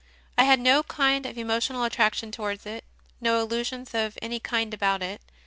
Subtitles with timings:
[0.35, 2.83] I had no kind of emotional attraction towards it,
[3.19, 5.21] no illusions of any kind about it.